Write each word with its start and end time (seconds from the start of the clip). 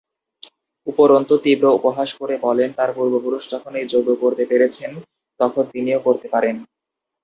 উপরন্তু 0.87 1.33
তীব্র 1.43 1.65
উপহাস 1.77 2.09
করে 2.19 2.35
বলেন 2.45 2.69
তার 2.77 2.89
পূর্বপুরুষ 2.97 3.43
যখন 3.53 3.71
এই 3.75 3.87
যজ্ঞ 3.91 4.09
করতে 4.23 4.43
পেরেছেন 4.51 4.91
তখন 5.39 5.63
তিনিও 5.73 5.99
করতে 6.07 6.27
পারেন। 6.33 6.55